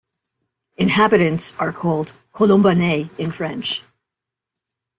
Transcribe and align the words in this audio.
Inhabitants 0.77 1.53
are 1.59 1.71
called 1.71 2.13
"colombanais" 2.33 3.11
in 3.19 3.29
French. 3.29 3.83